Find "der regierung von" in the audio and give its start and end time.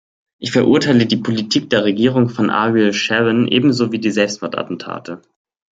1.69-2.49